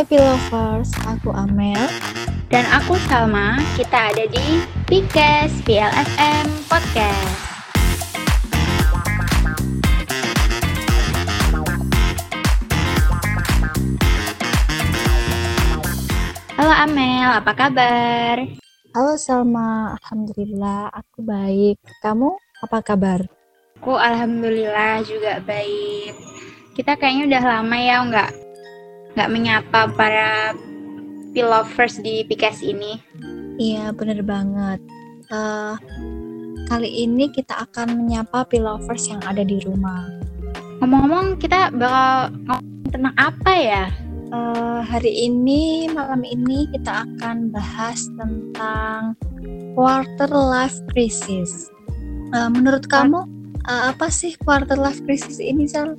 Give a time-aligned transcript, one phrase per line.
[0.00, 1.76] Hai Pilovers, aku Amel
[2.48, 7.36] Dan aku Salma, kita ada di Pikes PLFM Podcast
[16.56, 18.40] Halo Amel, apa kabar?
[18.96, 23.28] Halo Salma, Alhamdulillah aku baik Kamu apa kabar?
[23.76, 26.16] Aku Alhamdulillah juga baik
[26.72, 28.49] Kita kayaknya udah lama ya nggak
[29.14, 30.54] nggak menyapa para
[31.34, 32.98] pilovers di Pikes ini.
[33.60, 34.80] Iya, bener banget.
[35.30, 35.78] Uh,
[36.66, 40.06] kali ini kita akan menyapa pilovers yang ada di rumah.
[40.80, 43.84] Ngomong-ngomong, kita bakal ngomong tentang apa ya?
[44.30, 49.18] Uh, hari ini, malam ini kita akan bahas tentang
[49.74, 51.68] quarter life crisis.
[52.32, 53.26] Uh, menurut kamu,
[53.66, 55.98] uh, apa sih quarter life crisis ini, Sal?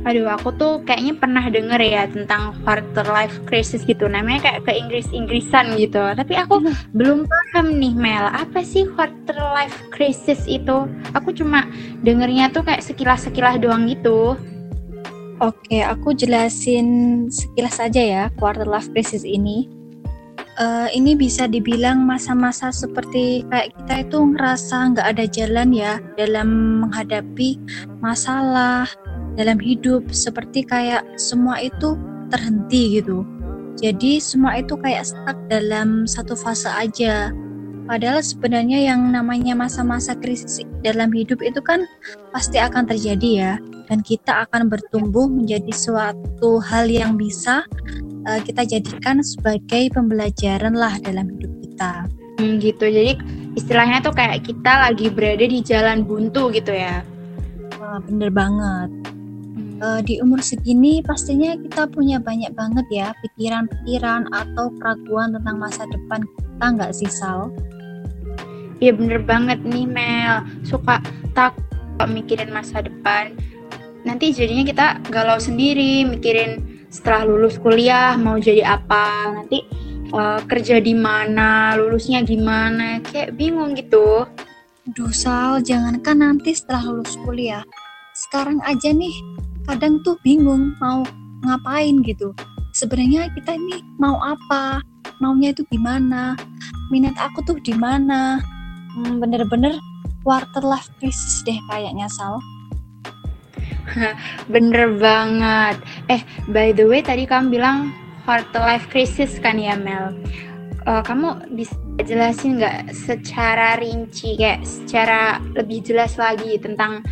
[0.00, 4.08] Aduh, aku tuh kayaknya pernah denger ya tentang quarter life crisis gitu.
[4.08, 6.00] Namanya kayak ke Inggris-Inggrisan gitu.
[6.00, 6.96] Tapi aku hmm.
[6.96, 10.88] belum paham nih Mel, apa sih quarter life crisis itu?
[11.12, 11.68] Aku cuma
[12.00, 14.40] dengernya tuh kayak sekilas-sekilas doang gitu.
[15.40, 19.68] Oke, aku jelasin sekilas aja ya quarter life crisis ini.
[20.60, 26.48] Uh, ini bisa dibilang masa-masa seperti kayak kita itu ngerasa nggak ada jalan ya dalam
[26.84, 27.56] menghadapi
[28.04, 28.84] masalah,
[29.40, 31.96] dalam hidup seperti kayak semua itu
[32.28, 33.24] terhenti gitu.
[33.80, 37.32] Jadi semua itu kayak stuck dalam satu fase aja.
[37.88, 41.88] Padahal sebenarnya yang namanya masa-masa krisis dalam hidup itu kan
[42.36, 43.52] pasti akan terjadi ya.
[43.88, 47.64] Dan kita akan bertumbuh menjadi suatu hal yang bisa
[48.28, 51.92] uh, kita jadikan sebagai pembelajaran lah dalam hidup kita.
[52.38, 52.84] Hmm, gitu.
[52.84, 53.16] Jadi
[53.58, 57.02] istilahnya tuh kayak kita lagi berada di jalan buntu gitu ya.
[57.80, 58.92] Wah, bener banget
[59.80, 65.88] uh, di umur segini pastinya kita punya banyak banget ya pikiran-pikiran atau keraguan tentang masa
[65.88, 67.50] depan kita nggak sih Sal?
[68.80, 71.04] Iya bener banget nih Mel, suka
[71.36, 71.64] takut
[72.08, 73.36] mikirin masa depan.
[74.08, 79.68] Nanti jadinya kita galau sendiri, mikirin setelah lulus kuliah mau jadi apa, nanti
[80.16, 84.24] uh, kerja di mana, lulusnya gimana, kayak bingung gitu.
[84.96, 87.60] Duh Sal, jangankan nanti setelah lulus kuliah,
[88.16, 89.12] sekarang aja nih
[89.68, 91.04] kadang tuh bingung mau
[91.44, 92.32] ngapain gitu.
[92.76, 94.80] Sebenarnya kita ini mau apa?
[95.20, 96.38] Maunya itu gimana
[96.90, 98.42] minat aku tuh di mana?
[98.94, 99.78] Hmm, bener-bener
[100.26, 102.42] quarter life crisis deh kayaknya Sal.
[104.52, 105.80] Bener banget.
[106.10, 107.94] Eh by the way tadi kamu bilang
[108.26, 110.12] quarter life crisis kan ya Mel?
[110.88, 117.04] Uh, kamu bisa jelasin nggak secara rinci kayak secara lebih jelas lagi tentang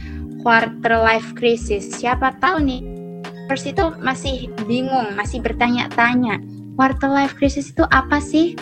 [0.48, 1.92] quarter life crisis.
[2.00, 2.80] Siapa tahu nih,
[3.52, 6.40] first itu masih bingung, masih bertanya-tanya.
[6.72, 8.56] Quarter life crisis itu apa sih?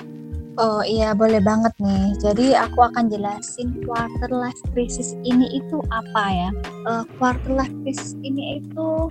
[0.59, 2.11] Oh iya, boleh banget nih.
[2.19, 6.51] Jadi aku akan jelasin quarter life crisis ini itu apa ya.
[6.91, 9.07] Uh, quarter life crisis ini itu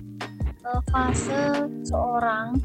[0.68, 2.60] uh, fase seorang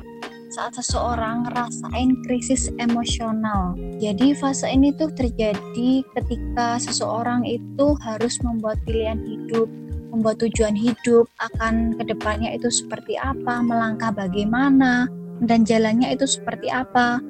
[0.51, 3.79] saat seseorang ngerasain krisis emosional.
[4.03, 9.72] Jadi fase ini tuh terjadi ketika seseorang itu harus membuat pilihan hidup
[10.11, 15.07] membuat tujuan hidup akan ke depannya itu seperti apa, melangkah bagaimana,
[15.41, 17.23] dan jalannya itu seperti apa.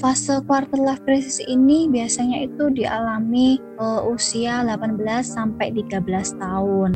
[0.00, 6.02] Fase quarter life crisis ini biasanya itu dialami uh, usia 18 sampai 13
[6.40, 6.90] tahun.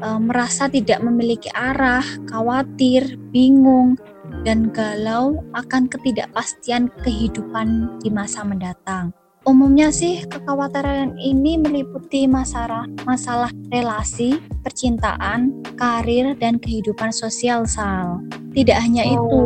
[0.00, 3.96] Uh, merasa tidak memiliki arah, khawatir, bingung,
[4.44, 9.12] dan galau akan ketidakpastian kehidupan di masa mendatang.
[9.48, 18.20] Umumnya sih kekhawatiran ini meliputi masalah masalah relasi, percintaan, karir, dan kehidupan sosial Sal.
[18.52, 19.16] Tidak hanya oh.
[19.16, 19.44] itu,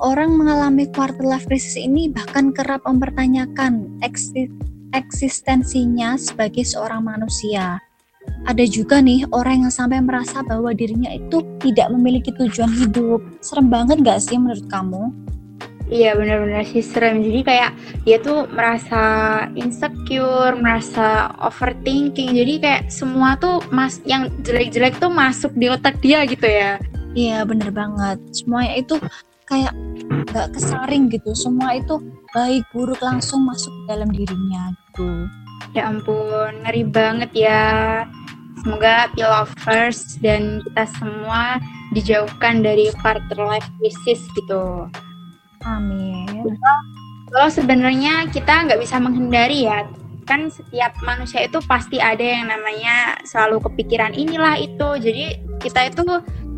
[0.00, 4.00] orang mengalami quarter life crisis ini bahkan kerap mempertanyakan
[4.96, 7.76] eksistensinya sebagai seorang manusia.
[8.48, 13.20] Ada juga nih orang yang sampai merasa bahwa dirinya itu tidak memiliki tujuan hidup.
[13.44, 15.12] Serem banget gak sih menurut kamu?
[15.86, 17.22] Iya benar-benar sih serem.
[17.22, 17.70] Jadi kayak
[18.02, 19.02] dia tuh merasa
[19.54, 22.34] insecure, merasa overthinking.
[22.34, 26.82] Jadi kayak semua tuh mas yang jelek-jelek tuh masuk di otak dia gitu ya.
[27.14, 28.18] Iya bener banget.
[28.34, 28.98] Semuanya itu
[29.46, 29.72] kayak
[30.34, 31.30] gak kesaring gitu.
[31.38, 32.02] Semua itu
[32.34, 35.30] baik buruk langsung masuk dalam dirinya gitu.
[35.70, 38.04] Ya ampun, ngeri banget ya.
[38.60, 41.62] Semoga lovers dan kita semua
[41.94, 44.90] dijauhkan dari quarter life crisis gitu.
[45.66, 46.54] Amin.
[47.26, 49.82] Kalau sebenarnya kita nggak bisa menghindari ya,
[50.26, 54.88] kan setiap manusia itu pasti ada yang namanya selalu kepikiran inilah itu.
[55.02, 55.24] Jadi
[55.58, 56.02] kita itu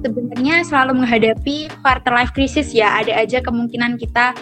[0.05, 3.01] sebenarnya selalu menghadapi quarter life crisis ya.
[3.01, 4.37] Ada aja kemungkinan kita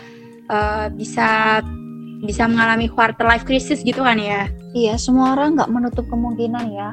[0.50, 1.60] uh, bisa
[2.24, 4.50] bisa mengalami quarter life crisis gitu kan ya?
[4.74, 6.90] Iya, semua orang nggak menutup kemungkinan ya.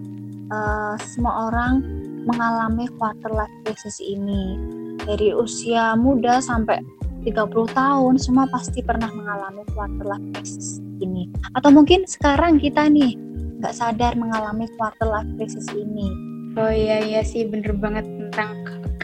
[0.53, 1.81] Uh, semua orang
[2.29, 4.55] mengalami quarter life crisis ini.
[5.03, 6.79] Dari usia muda sampai
[7.23, 11.31] 30 tahun, semua pasti pernah mengalami quarter life crisis ini.
[11.55, 13.15] Atau mungkin sekarang kita nih
[13.63, 16.11] nggak sadar mengalami quarter life crisis ini.
[16.59, 18.53] Oh iya iya sih bener banget tentang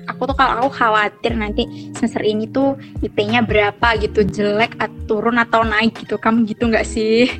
[0.05, 4.75] aku tuh kalau aku khawatir nanti semester ini tuh IP-nya berapa gitu jelek
[5.07, 7.31] turun atau naik gitu kamu gitu nggak sih?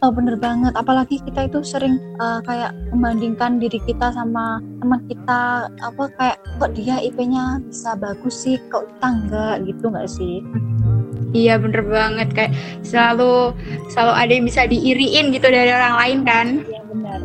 [0.00, 0.72] Oh, bener banget.
[0.76, 5.68] Apalagi kita itu sering uh, kayak membandingkan diri kita sama teman kita.
[5.80, 8.56] Apa kayak kok dia IP-nya bisa bagus sih?
[8.68, 9.54] Kok kita enggak?
[9.68, 10.36] Gitu nggak sih?
[11.32, 12.28] Iya bener banget.
[12.32, 12.52] Kayak
[12.84, 13.54] selalu
[13.92, 16.46] selalu ada yang bisa diiriin gitu dari orang lain kan?
[16.66, 17.20] Iya benar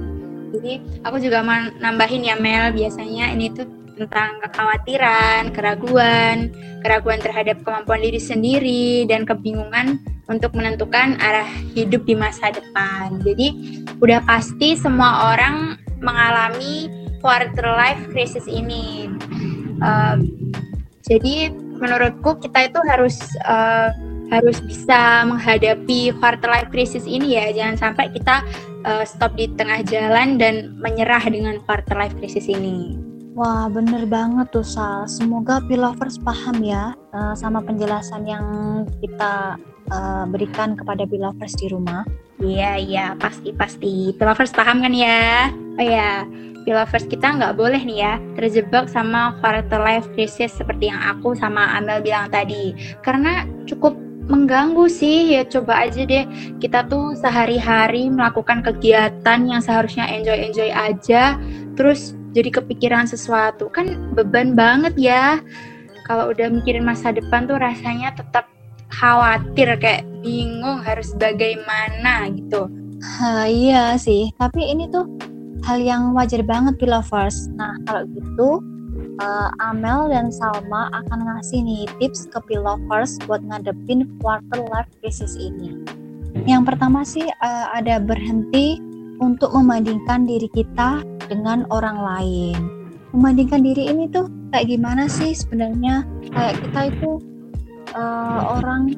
[0.56, 0.74] Jadi
[1.04, 2.72] aku juga mau nambahin ya Mel.
[2.72, 6.52] Biasanya ini tuh tentang kekhawatiran, keraguan,
[6.84, 13.24] keraguan terhadap kemampuan diri sendiri, dan kebingungan untuk menentukan arah hidup di masa depan.
[13.24, 16.92] Jadi, udah pasti semua orang mengalami
[17.24, 19.08] quarter life crisis ini.
[19.80, 20.20] Uh,
[21.08, 21.50] jadi,
[21.80, 23.90] menurutku kita itu harus uh,
[24.34, 27.54] harus bisa menghadapi quarter life crisis ini ya.
[27.54, 28.42] Jangan sampai kita
[28.86, 33.05] uh, stop di tengah jalan dan menyerah dengan quarter life crisis ini.
[33.36, 35.12] Wah, bener banget tuh Sal.
[35.12, 38.48] Semoga Pilovers paham ya uh, sama penjelasan yang
[39.04, 39.60] kita
[39.92, 42.08] uh, berikan kepada Pilovers di rumah.
[42.40, 44.16] Iya, iya, pasti pasti.
[44.16, 45.52] Pilovers paham kan ya?
[45.52, 46.24] Oh ya,
[46.64, 51.76] Pilovers kita nggak boleh nih ya terjebak sama quarter life crisis seperti yang aku sama
[51.76, 52.72] Amel bilang tadi.
[53.04, 54.00] Karena cukup
[54.32, 56.26] mengganggu sih ya coba aja deh
[56.58, 61.38] kita tuh sehari-hari melakukan kegiatan yang seharusnya enjoy-enjoy aja
[61.78, 63.72] terus jadi kepikiran sesuatu.
[63.72, 65.40] Kan beban banget ya.
[66.06, 68.46] Kalau udah mikirin masa depan tuh rasanya tetap
[68.94, 72.70] khawatir kayak bingung harus bagaimana gitu.
[73.02, 74.30] Ha, iya sih.
[74.38, 75.08] Tapi ini tuh
[75.66, 78.62] hal yang wajar banget di lovers nah kalau gitu
[79.18, 85.34] uh, Amel dan Salma akan ngasih nih tips ke Pilovers buat ngadepin quarter life crisis
[85.40, 85.74] ini.
[86.46, 88.78] Yang pertama sih uh, ada berhenti
[89.20, 92.58] untuk membandingkan diri kita dengan orang lain.
[93.16, 96.04] Membandingkan diri ini tuh kayak gimana sih sebenarnya?
[96.36, 97.12] Kayak kita itu
[97.96, 98.92] uh, orang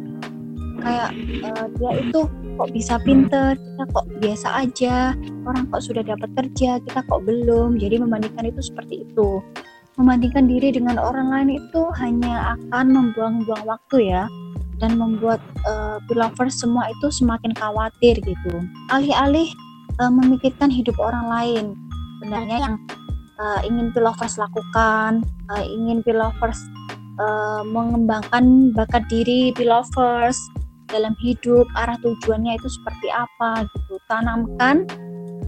[0.82, 1.12] kayak
[1.46, 2.20] uh, dia itu
[2.58, 4.96] kok bisa pinter, kita kok biasa aja,
[5.46, 7.78] orang kok sudah dapat kerja, kita kok belum.
[7.78, 9.42] Jadi membandingkan itu seperti itu.
[9.98, 14.30] Membandingkan diri dengan orang lain itu hanya akan membuang-buang waktu ya
[14.78, 15.98] dan membuat uh,
[16.54, 18.54] semua itu semakin khawatir gitu.
[18.94, 19.50] Alih-alih
[20.02, 21.66] uh, memikirkan hidup orang lain.
[22.18, 22.76] Sebenarnya yang
[23.38, 25.22] uh, ingin pilovers lakukan
[25.54, 26.60] uh, ingin pilovers
[27.22, 30.38] uh, mengembangkan bakat diri pilovers
[30.88, 34.00] dalam hidup arah tujuannya itu seperti apa gitu.
[34.08, 34.88] Tanamkan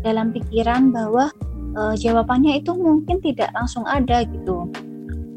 [0.04, 1.32] dalam pikiran bahwa
[1.76, 4.68] uh, jawabannya itu mungkin tidak langsung ada gitu.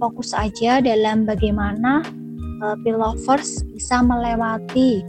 [0.03, 2.03] Fokus aja dalam bagaimana
[2.61, 5.07] uh, pilovers bisa melewati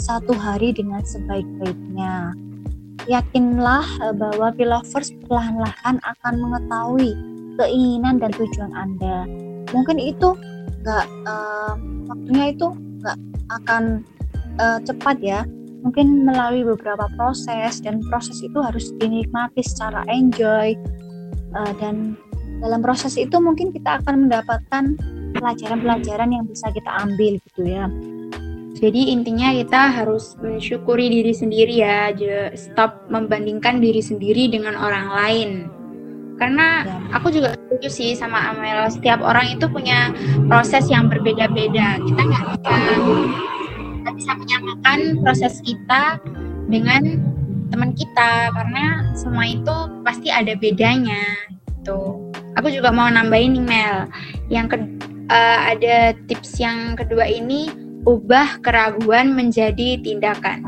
[0.00, 2.32] satu hari dengan sebaik-baiknya
[3.10, 7.12] yakinlah eh, bahwa pilovers perlahan-lahan akan mengetahui
[7.58, 9.28] keinginan dan tujuan Anda.
[9.72, 10.36] Mungkin itu
[10.82, 11.74] nggak uh,
[12.10, 12.66] waktunya itu
[13.00, 13.18] nggak
[13.62, 14.02] akan
[14.58, 15.40] uh, cepat ya.
[15.82, 20.78] Mungkin melalui beberapa proses dan proses itu harus dinikmati secara enjoy
[21.58, 22.14] uh, dan
[22.62, 24.94] dalam proses itu mungkin kita akan mendapatkan
[25.34, 27.90] pelajaran-pelajaran yang bisa kita ambil gitu ya.
[28.72, 32.08] Jadi intinya kita harus mensyukuri diri sendiri ya,
[32.56, 35.50] stop membandingkan diri sendiri dengan orang lain.
[36.40, 40.10] Karena aku juga setuju sih sama Amel, setiap orang itu punya
[40.48, 42.00] proses yang berbeda-beda.
[42.00, 42.74] Kita nggak bisa
[44.02, 46.18] nggak bisa menyamakan proses kita
[46.66, 47.22] dengan
[47.70, 51.22] teman kita karena semua itu pasti ada bedanya
[51.78, 52.32] gitu.
[52.58, 53.98] Aku juga mau nambahin nih Mel,
[54.52, 54.76] yang ke,
[55.32, 60.64] uh, ada tips yang kedua ini ubah keraguan menjadi tindakan.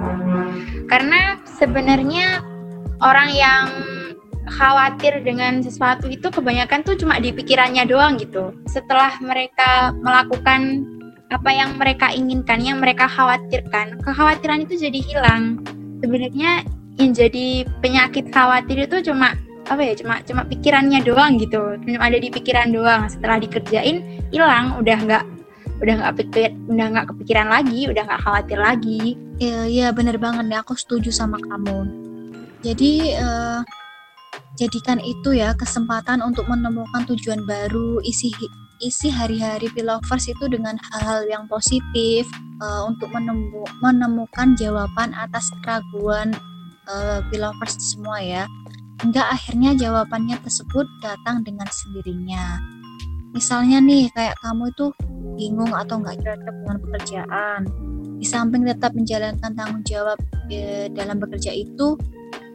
[0.87, 2.45] Karena sebenarnya
[3.03, 3.67] orang yang
[4.45, 8.53] khawatir dengan sesuatu itu kebanyakan tuh cuma di pikirannya doang gitu.
[8.69, 10.85] Setelah mereka melakukan
[11.33, 15.65] apa yang mereka inginkan, yang mereka khawatirkan, kekhawatiran itu jadi hilang.
[16.05, 16.63] Sebenarnya
[17.01, 22.21] yang jadi penyakit khawatir itu cuma apa ya cuma cuma pikirannya doang gitu cuma ada
[22.21, 25.25] di pikiran doang setelah dikerjain hilang udah nggak
[25.85, 30.49] udah nggak pikir udah nggak kepikiran lagi udah nggak khawatir lagi iya iya bener banget
[30.49, 32.05] nih aku setuju sama kamu
[32.65, 33.61] jadi uh,
[34.57, 38.33] jadikan itu ya kesempatan untuk menemukan tujuan baru, isi
[38.83, 42.27] isi hari-hari Pilovers itu dengan hal-hal yang positif
[42.65, 46.35] uh, untuk menemu, menemukan jawaban atas keraguan
[46.89, 48.45] uh, Pilovers semua ya.
[49.03, 52.63] Hingga akhirnya jawabannya tersebut datang dengan sendirinya.
[53.35, 54.87] Misalnya nih kayak kamu itu
[55.35, 57.61] bingung atau nggak cocok dengan pekerjaan.
[58.23, 61.99] Di samping tetap menjalankan tanggung jawab e, dalam bekerja itu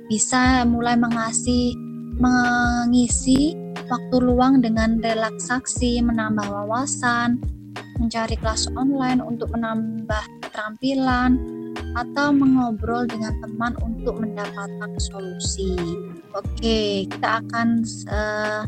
[0.08, 1.76] bisa mulai mengasih
[2.18, 3.54] mengisi
[3.92, 7.44] waktu luang dengan relaksasi, menambah wawasan,
[8.00, 11.38] mencari kelas online untuk menambah keterampilan,
[11.98, 15.74] atau mengobrol dengan teman untuk mendapatkan solusi.
[16.38, 17.82] Oke, kita akan
[18.12, 18.64] uh,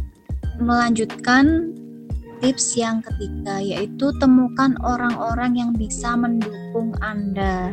[0.58, 1.76] melanjutkan
[2.42, 7.72] tips yang ketiga, yaitu temukan orang-orang yang bisa mendukung Anda.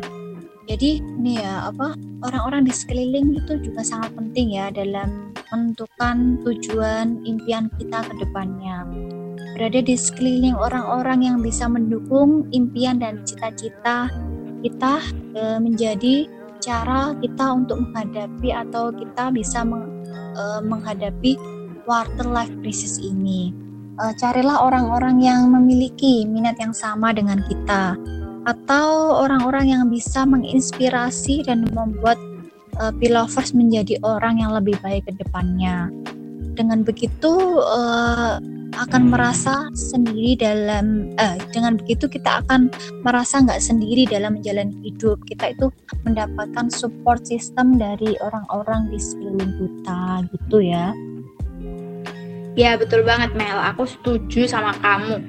[0.69, 7.25] Jadi ini ya apa orang-orang di sekeliling itu juga sangat penting ya dalam menentukan tujuan
[7.25, 8.85] impian kita ke depannya.
[9.57, 14.13] Berada di sekeliling orang-orang yang bisa mendukung impian dan cita-cita
[14.61, 15.01] kita
[15.33, 16.29] e, menjadi
[16.61, 20.05] cara kita untuk menghadapi atau kita bisa meng,
[20.37, 21.33] e, menghadapi
[21.81, 23.68] quarter life crisis ini.
[23.99, 27.99] E, carilah orang-orang yang memiliki minat yang sama dengan kita
[28.47, 32.15] atau orang-orang yang bisa menginspirasi dan membuat
[32.79, 35.91] uh, Pilovers menjadi orang yang lebih baik ke depannya.
[36.55, 38.39] Dengan begitu uh,
[38.79, 42.71] akan merasa sendiri dalam uh, dengan begitu kita akan
[43.03, 45.67] merasa nggak sendiri dalam menjalani hidup kita itu
[46.07, 50.95] mendapatkan support system dari orang-orang di sekeliling kita gitu ya
[52.59, 53.55] ya betul banget Mel.
[53.71, 55.23] Aku setuju sama kamu.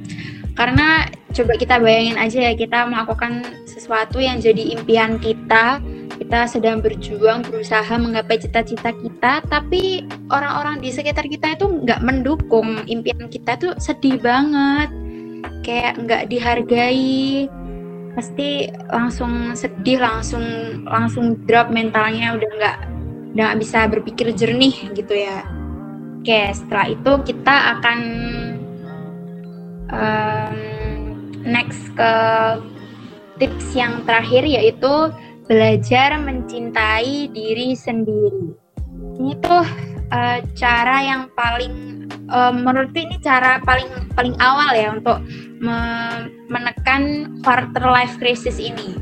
[0.59, 5.79] Karena coba kita bayangin aja ya kita melakukan sesuatu yang jadi impian kita,
[6.19, 12.83] kita sedang berjuang berusaha menggapai cita-cita kita, tapi orang-orang di sekitar kita itu nggak mendukung.
[12.91, 14.91] Impian kita tuh sedih banget,
[15.63, 17.47] kayak nggak dihargai,
[18.19, 20.45] pasti langsung sedih, langsung
[20.85, 22.79] langsung drop mentalnya, udah nggak
[23.39, 25.60] nggak bisa berpikir jernih gitu ya.
[26.21, 27.99] Oke, setelah itu kita akan
[29.89, 30.57] um,
[31.49, 32.12] next ke
[33.41, 35.09] tips yang terakhir yaitu
[35.49, 38.53] belajar mencintai diri sendiri.
[39.17, 39.65] Ini tuh
[40.12, 45.25] uh, cara yang paling uh, menurutku ini cara paling paling awal ya untuk
[45.57, 45.81] me
[46.53, 48.93] menekan quarter life crisis ini.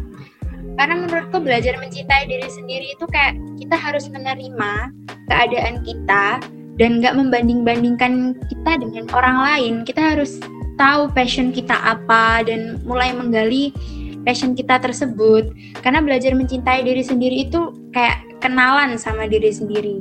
[0.79, 4.95] Karena menurutku belajar mencintai diri sendiri itu kayak kita harus menerima
[5.27, 6.39] keadaan kita
[6.79, 9.75] dan nggak membanding-bandingkan kita dengan orang lain.
[9.83, 10.39] Kita harus
[10.79, 13.75] tahu passion kita apa dan mulai menggali
[14.23, 15.51] passion kita tersebut.
[15.83, 19.99] Karena belajar mencintai diri sendiri itu kayak kenalan sama diri sendiri.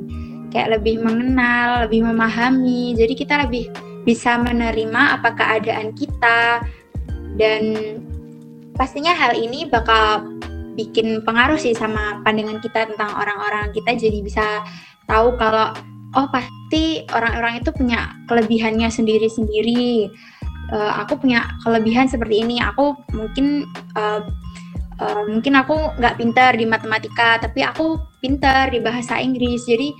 [0.54, 2.94] Kayak lebih mengenal lebih memahami.
[2.94, 3.68] Jadi kita lebih
[4.06, 6.62] bisa menerima apa keadaan kita.
[7.34, 7.62] Dan
[8.78, 10.38] pastinya hal ini bakal
[10.78, 13.74] bikin pengaruh sih sama pandangan kita tentang orang-orang.
[13.74, 14.62] Kita jadi bisa
[15.10, 15.74] tahu kalau
[16.16, 20.08] oh pasti orang-orang itu punya kelebihannya sendiri-sendiri.
[20.68, 22.60] Uh, aku punya kelebihan seperti ini.
[22.60, 23.64] Aku mungkin
[23.96, 24.24] uh,
[25.00, 29.64] uh, mungkin aku nggak pintar di matematika tapi aku pintar di bahasa Inggris.
[29.64, 29.92] Jadi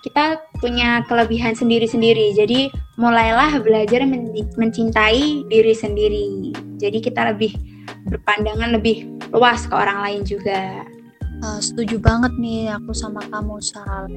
[0.00, 2.32] kita punya kelebihan sendiri-sendiri.
[2.34, 6.54] Jadi mulailah belajar men mencintai diri sendiri.
[6.78, 7.54] Jadi kita lebih
[8.04, 10.86] berpandangan lebih luas ke orang lain juga
[11.44, 14.08] uh, setuju banget nih aku sama kamu Sal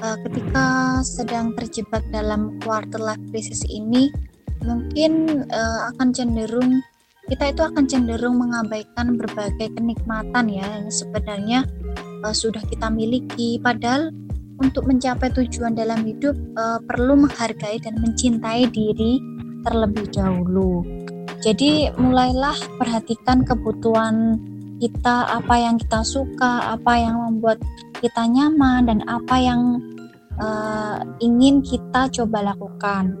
[0.00, 0.66] uh, ketika
[1.02, 4.14] sedang terjebak dalam quarter life crisis ini
[4.62, 6.78] mungkin uh, akan cenderung
[7.26, 11.66] kita itu akan cenderung mengabaikan berbagai kenikmatan ya yang sebenarnya
[12.22, 14.14] uh, sudah kita miliki padahal
[14.56, 19.20] untuk mencapai tujuan dalam hidup uh, perlu menghargai dan mencintai diri
[19.68, 20.80] terlebih dahulu.
[21.44, 24.40] Jadi mulailah perhatikan kebutuhan
[24.78, 27.60] kita, apa yang kita suka, apa yang membuat
[28.00, 29.80] kita nyaman dan apa yang
[30.40, 33.16] uh, ingin kita coba lakukan.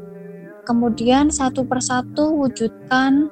[0.66, 3.30] Kemudian satu persatu wujudkan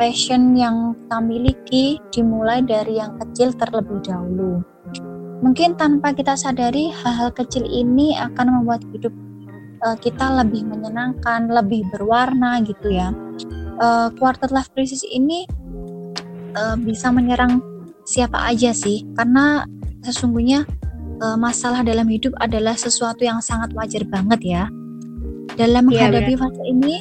[0.00, 4.64] passion yang kita miliki dimulai dari yang kecil terlebih dahulu.
[5.42, 9.12] Mungkin tanpa kita sadari hal-hal kecil ini akan membuat hidup
[9.84, 13.10] uh, kita lebih menyenangkan, lebih berwarna gitu ya.
[13.82, 15.44] Uh, quarter life crisis ini
[16.56, 17.60] uh, bisa menyerang
[18.02, 19.66] siapa aja sih, karena
[20.02, 20.66] sesungguhnya
[21.22, 24.64] uh, masalah dalam hidup adalah sesuatu yang sangat wajar banget ya.
[25.54, 26.96] Dalam iya, menghadapi ya, fase ini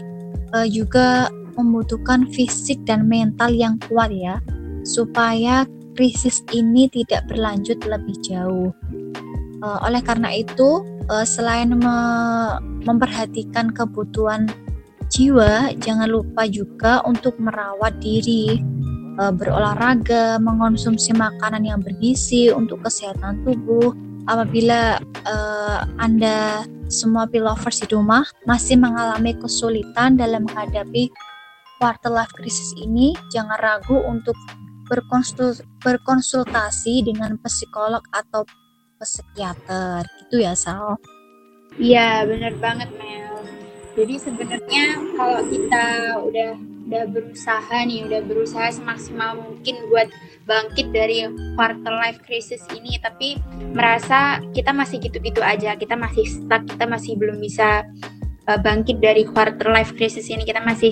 [0.53, 4.39] uh, juga membutuhkan fisik dan mental yang kuat ya,
[4.87, 8.71] supaya krisis ini tidak berlanjut lebih jauh.
[9.61, 10.81] Uh, oleh karena itu,
[11.11, 11.97] uh, selain me
[12.81, 14.49] memperhatikan kebutuhan
[15.13, 18.57] jiwa, jangan lupa juga untuk merawat diri,
[19.21, 23.93] uh, berolahraga, mengonsumsi makanan yang bergizi untuk kesehatan tubuh.
[24.25, 31.09] Apabila uh, Anda semua pilovers di rumah masih mengalami kesulitan dalam menghadapi
[31.77, 34.37] quarter life crisis ini, jangan ragu untuk
[34.85, 38.45] berkonsul berkonsultasi dengan psikolog atau
[39.01, 40.99] psikiater gitu ya Sal.
[41.79, 43.41] Iya benar banget Mel.
[43.95, 45.85] Jadi sebenarnya kalau kita
[46.21, 46.51] udah
[46.91, 50.11] udah berusaha nih, udah berusaha semaksimal mungkin buat
[50.43, 51.23] bangkit dari
[51.55, 53.39] quarter life crisis ini, tapi
[53.71, 57.87] merasa kita masih gitu-gitu aja, kita masih stuck, kita masih belum bisa
[58.51, 60.91] uh, bangkit dari quarter life crisis ini, kita masih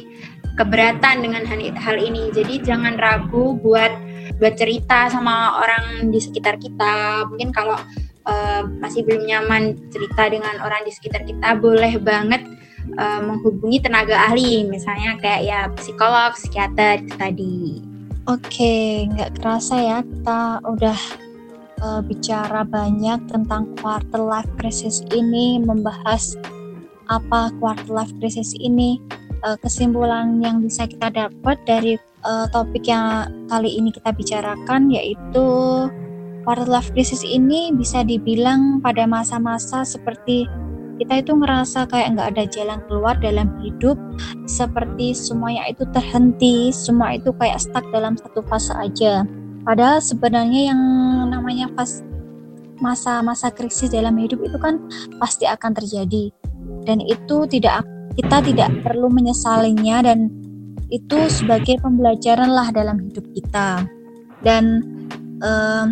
[0.55, 1.43] keberatan dengan
[1.75, 2.31] hal ini.
[2.31, 3.91] Jadi jangan ragu buat
[4.39, 7.27] buat cerita sama orang di sekitar kita.
[7.27, 7.75] Mungkin kalau
[8.23, 12.47] uh, masih belum nyaman cerita dengan orang di sekitar kita, boleh banget
[12.97, 17.83] uh, menghubungi tenaga ahli, misalnya kayak ya psikolog, psikiater tadi.
[18.29, 20.99] Oke, nggak kerasa ya kita udah
[21.81, 26.37] uh, bicara banyak tentang quarter life crisis ini, membahas
[27.09, 29.01] apa quarter life crisis ini.
[29.39, 31.95] Uh, kesimpulan yang bisa kita dapat dari
[32.27, 35.47] uh, topik yang kali ini kita bicarakan yaitu
[36.43, 40.43] quarter life crisis ini bisa dibilang pada masa-masa seperti
[40.99, 43.95] kita itu ngerasa kayak nggak ada jalan keluar dalam hidup
[44.43, 49.23] seperti semuanya itu terhenti semua itu kayak stuck dalam satu fase aja.
[49.63, 50.81] Padahal sebenarnya yang
[51.31, 52.03] namanya pas
[52.83, 54.83] masa-masa krisis dalam hidup itu kan
[55.19, 56.31] pasti akan terjadi.
[56.83, 57.87] Dan itu tidak
[58.19, 60.27] kita tidak perlu menyesalinya dan
[60.89, 63.87] itu sebagai pembelajaran lah dalam hidup kita.
[64.43, 64.83] Dan
[65.43, 65.87] um,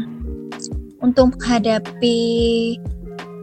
[1.04, 2.20] untuk menghadapi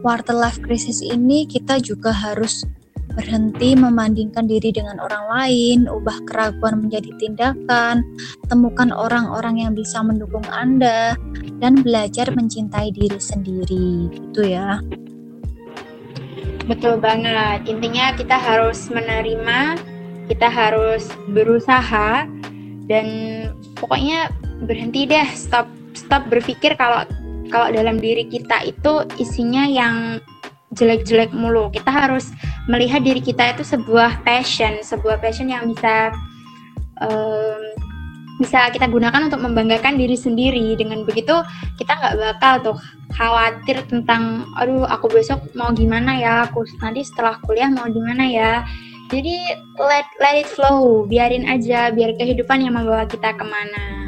[0.05, 2.61] quarter life crisis ini kita juga harus
[3.17, 8.05] berhenti membandingkan diri dengan orang lain, ubah keraguan menjadi tindakan,
[8.45, 11.17] temukan orang-orang yang bisa mendukung Anda,
[11.57, 14.13] dan belajar mencintai diri sendiri.
[14.13, 14.77] Gitu ya.
[16.69, 17.65] Betul banget.
[17.65, 19.79] Intinya kita harus menerima,
[20.29, 22.29] kita harus berusaha,
[22.85, 23.05] dan
[23.79, 24.29] pokoknya
[24.69, 25.65] berhenti deh, stop
[25.97, 27.07] stop berpikir kalau
[27.55, 30.19] kalau dalam diri kita itu isinya yang
[30.75, 31.71] jelek-jelek mulu.
[31.71, 32.35] Kita harus
[32.67, 36.11] melihat diri kita itu sebuah passion, sebuah passion yang bisa
[36.99, 37.63] um,
[38.43, 40.75] bisa kita gunakan untuk membanggakan diri sendiri.
[40.75, 41.31] Dengan begitu
[41.79, 42.77] kita nggak bakal tuh
[43.15, 48.51] khawatir tentang, aduh aku besok mau gimana ya, aku nanti setelah kuliah mau gimana ya.
[49.07, 49.37] Jadi
[49.79, 54.04] let let it flow, biarin aja, biar kehidupan yang membawa kita ke mana.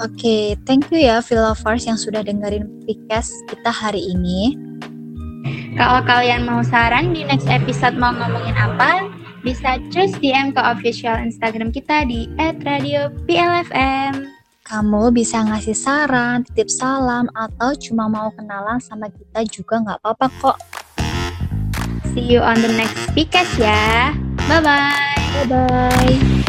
[0.00, 4.56] Oke, okay, thank you ya Philovers yang sudah dengerin podcast kita hari ini.
[5.76, 9.12] Kalau kalian mau saran di next episode mau ngomongin apa,
[9.44, 14.24] bisa just DM ke official Instagram kita di @radio_plfm.
[14.64, 20.26] Kamu bisa ngasih saran, titip salam, atau cuma mau kenalan sama kita juga nggak apa-apa
[20.40, 20.58] kok.
[22.16, 24.16] See you on the next podcast ya.
[24.48, 25.44] Bye-bye.
[25.44, 26.39] Bye-bye.